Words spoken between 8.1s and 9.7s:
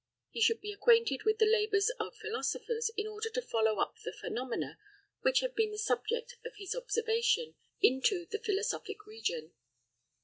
the philosophic region.